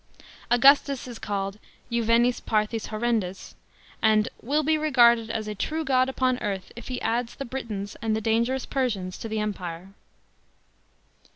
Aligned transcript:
Augustus 0.49 1.07
is 1.07 1.19
called 1.19 1.59
juvenis 1.91 2.39
Parthis 2.39 2.87
horrendus,% 2.87 3.53
and 4.01 4.29
"will 4.41 4.63
be 4.63 4.75
regarded 4.75 5.29
as 5.29 5.47
a 5.47 5.53
true 5.53 5.85
god 5.85 6.09
upon 6.09 6.39
earth 6.39 6.71
if 6.75 6.87
he 6.87 6.99
adds 7.03 7.35
the 7.35 7.45
Britons 7.45 7.95
and 8.01 8.15
the 8.15 8.19
dangerous 8.19 8.65
Persians 8.65 9.15
to 9.19 9.29
the 9.29 9.37
etnpire." 9.37 9.89